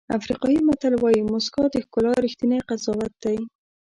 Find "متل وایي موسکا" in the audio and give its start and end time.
0.67-1.63